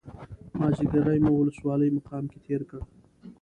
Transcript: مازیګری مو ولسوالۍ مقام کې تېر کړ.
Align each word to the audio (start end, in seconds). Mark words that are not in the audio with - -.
مازیګری 0.59 1.19
مو 1.25 1.31
ولسوالۍ 1.37 1.89
مقام 1.97 2.23
کې 2.31 2.39
تېر 2.45 2.61
کړ. 2.69 2.79